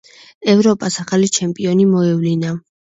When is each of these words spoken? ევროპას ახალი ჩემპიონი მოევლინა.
ევროპას 0.53 0.97
ახალი 1.05 1.31
ჩემპიონი 1.39 1.89
მოევლინა. 1.95 2.61